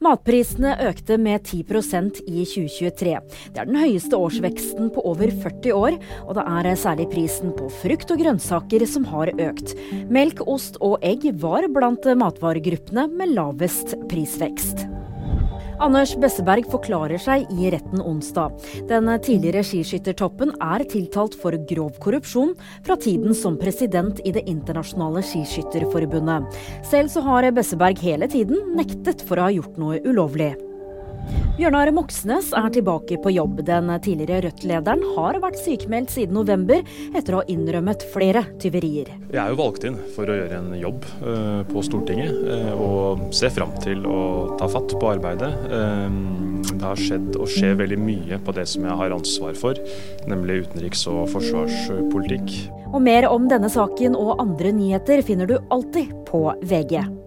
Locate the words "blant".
11.74-12.08